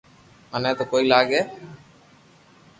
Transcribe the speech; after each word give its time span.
مني 0.51 0.71
تو 0.77 0.83
ڪوئي 0.91 1.03
لاگي 1.11 1.41